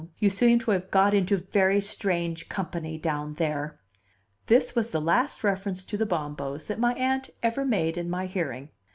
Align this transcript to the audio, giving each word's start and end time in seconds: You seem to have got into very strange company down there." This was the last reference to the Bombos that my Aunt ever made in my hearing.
You 0.17 0.31
seem 0.31 0.57
to 0.61 0.71
have 0.71 0.89
got 0.89 1.13
into 1.13 1.37
very 1.37 1.79
strange 1.79 2.49
company 2.49 2.97
down 2.97 3.35
there." 3.35 3.79
This 4.47 4.73
was 4.75 4.89
the 4.89 4.99
last 4.99 5.43
reference 5.43 5.83
to 5.83 5.95
the 5.95 6.07
Bombos 6.07 6.65
that 6.65 6.79
my 6.79 6.95
Aunt 6.95 7.29
ever 7.43 7.63
made 7.63 7.99
in 7.99 8.09
my 8.09 8.25
hearing. 8.25 8.69